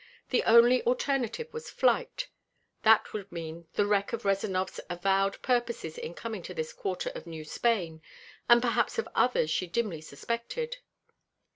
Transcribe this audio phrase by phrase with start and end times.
[0.31, 2.27] The only alternative was flight.
[2.81, 7.27] That would mean the wreck of Rezanov's avowed purposes in coming to this quarter of
[7.27, 8.01] New Spain,
[8.49, 10.77] and perhaps of others she dimly suspected.